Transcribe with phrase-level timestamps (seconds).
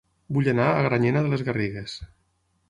[0.37, 1.99] Vull anar a Granyena de les Garrigues